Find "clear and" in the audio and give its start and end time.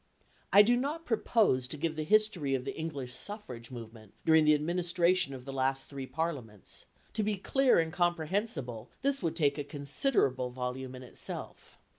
7.37-7.93